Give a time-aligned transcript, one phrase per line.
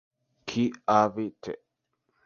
[0.47, 1.43] Kl., Abt.